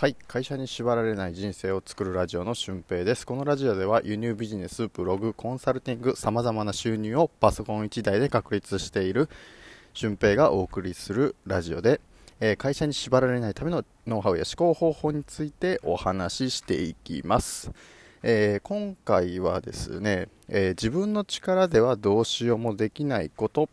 [0.00, 3.26] はい会社に縛られない人生を作るラジオの俊平です。
[3.26, 9.28] このラジオでは輸入ビジネスブログコンサルティングさまざまな収入をパソコン1台で確立している
[9.94, 12.00] 俊平がお送りするラジオで、
[12.38, 17.72] えー、会社に縛られないためのノウハウや思考方法についてお話ししていきます、
[18.22, 23.68] えー、今回はですね、えー、自分の力ではどうしようもできないこと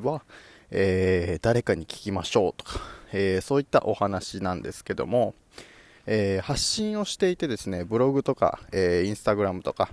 [0.00, 0.22] は、
[0.70, 2.80] え誰かに聞きましょうとか、
[3.12, 5.34] えそういったお話なんですけども、
[6.06, 9.90] えー、発信をしていてですねブログとか、えー、インスタグラムとか、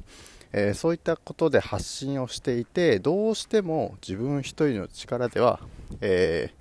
[0.54, 5.60] え、そういったことで発信をしていてどうしても自分一人の力では、
[6.02, 6.52] え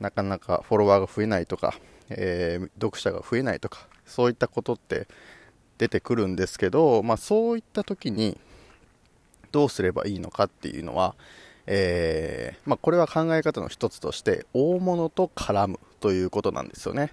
[0.00, 1.74] なかなかフォロワーが増えないとか、
[2.10, 5.06] え読者が増えないとかそういったことって
[5.78, 8.38] 出てくるんですけど、まあ、そういった時に
[9.52, 11.14] どうすればいいのかっていうのは、
[11.72, 17.12] えまあ、これは考え方の一つとして大物と絡むということなんですよね。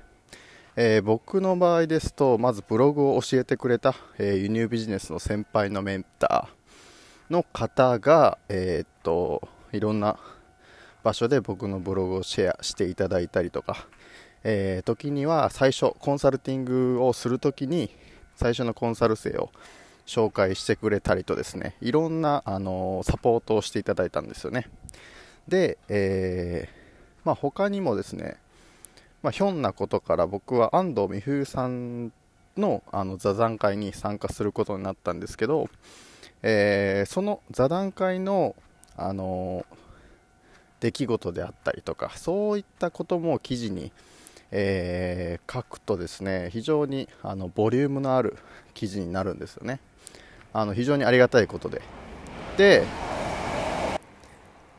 [0.76, 10.18] えー、僕の場合ですとまずブログを教えてくれた、えー、輸入ビジネスの先輩のメンターの方が、えー、っといろんな
[11.04, 13.88] 場所で僕のブログをシェアしていただいたりとか、
[14.44, 17.90] え時には最初コンサルティングをするときに
[18.36, 19.52] 最初のコンサル生を
[20.08, 24.68] 紹介してくれたりとですねいろんな、あのサポートをしていただいたんですよね。
[25.48, 26.68] で、え
[27.24, 28.38] まあ、他にもですね
[29.28, 32.12] まあ、ひょんなことから僕は安藤美冬さん
[32.56, 35.70] のあの座談会に参加することになったんですけど、
[36.44, 38.56] えー、その座談会の、
[38.96, 39.66] あの
[40.80, 43.92] 出来事であったりとかそういったことも記事に、
[44.52, 48.38] えー、書くとですね非常にあのボリュームのある
[48.76, 49.80] 記事になるんですよね。
[50.58, 51.84] あの非常にありがたいことで。
[52.58, 52.84] で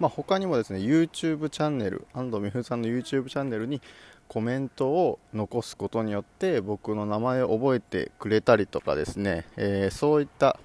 [0.00, 3.80] まあ、他にもですね YouTube チャンネル安藤美冬さんの YouTube チャンネルに
[4.28, 10.58] コメントを残すことによって僕の名前を覚えてくれたりとかですね、えー、そういった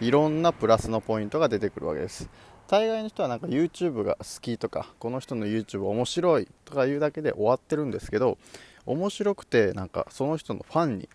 [0.00, 2.28] いろんなプラスのポイントが出てくるわけです。
[2.68, 8.38] 大概の人はなんか YouTube が好きとかこの人の YouTube 面白いとか言うだけで終わってるんですけど
[8.86, 11.08] 面白くてなんかその人のファンに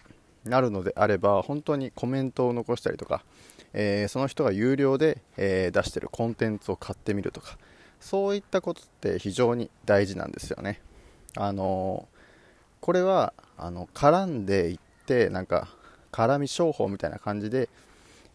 [0.46, 3.24] なるのであれば本当にコメントを残したりとか、
[3.74, 7.58] えー、その人が有料で、えー、出してるコンテンツを買ってみるとか
[8.00, 10.82] そういったことって非常に大事なんですよね。
[11.36, 12.08] あの
[12.82, 15.70] これはあの絡んでいってなんか
[16.12, 17.70] 絡み商法みたいな感じで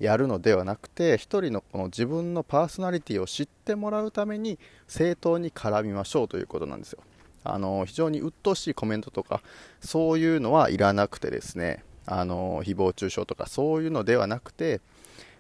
[0.01, 7.01] やるのではなくて1人のこの自分のパーソナリティを知ってもらうために正当に絡みましょうということなんですよ。
[7.45, 9.43] あの非常に鬱陶しいコメントとか
[9.81, 11.85] そういうのはいらなくてですね。
[12.11, 14.81] あの誹謗中傷とかそういうのではなくて、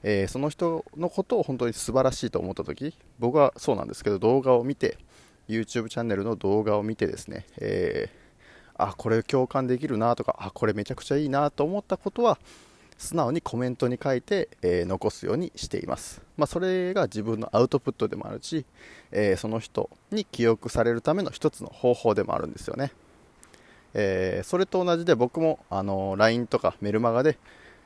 [0.02, 4.98] えー、その人のことを本当に素晴らしいと思った時僕はそうなんですけど動画を見て
[5.48, 12.38] YouTube チャンネルの動画を見てですね、えー、あ、これ共感できるなとか、あ、これめちゃくちゃいいなと思ったことは、
[12.98, 16.20] 素直にコメントに書いて、えー、残すようにしています。
[16.36, 18.66] まあ、それが自分のアウトプットでもあるし、
[19.10, 22.92] えー、その人に記憶されるための一つの方法でもあるんですよね。
[23.94, 27.38] えー、それと同じで僕も、あの LINE とかメルマガで、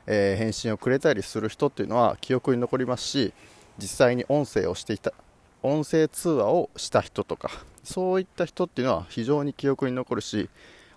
[0.05, 3.33] え返信をくれたりする人っていうのは記憶に残りますし
[3.77, 5.13] 実際に音声をしていた
[5.61, 7.49] 音声通話をした人とか
[7.83, 10.49] そういった人っていうのは非常に記憶に残るし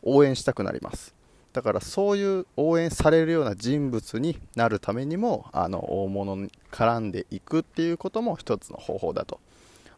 [0.02, 1.14] 応援したくなります。
[1.52, 9.40] だからそういう応援されるような人物になるためにもあの大物に絡んでいくっていうことも一つの方法だと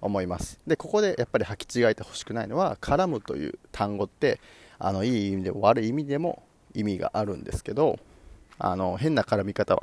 [0.00, 0.60] 思います。
[0.68, 4.40] でここでやっぱり履き違えてほしくないのは絡むという単語って
[4.78, 6.42] あのいい意味でも悪い意味でも
[6.74, 7.98] 意味があるんですけど
[8.58, 9.82] あの変な絡み方は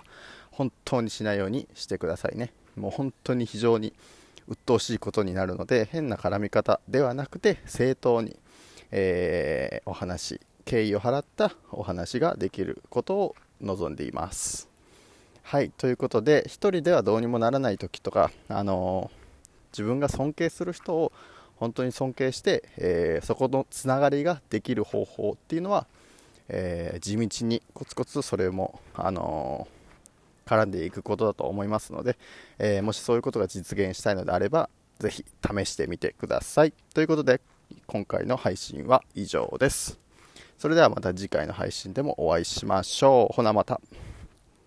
[0.52, 2.54] 本当にしないようにしてくださいね。
[2.76, 3.94] もう本当に非常に
[4.48, 8.38] 鬱陶しいことになるので変な絡み方ではなくて正当に、
[8.92, 14.70] えー、お話敬意を払ったお話ができることを望んでいます。
[15.44, 19.12] はいということで1人ではどうにもならない時とか、あの、
[19.72, 21.12] 自分が尊敬する人を
[21.58, 25.88] 本当に尊敬して、えー、そこのつながりができる方法っていうのは、
[26.50, 29.68] えー、地道にコツコツそれも、あの
[30.46, 32.18] 絡んでいくことだと思いますので、
[32.60, 34.70] え、もしそういうことが実現したいのであれば、
[35.00, 36.74] ぜひ試してみてください。
[36.94, 37.42] ということで、
[37.88, 40.00] 今回の配信は以上です。
[40.58, 43.36] それではまた次回の配信でもお会いしましょう。
[43.36, 43.82] ほなまた。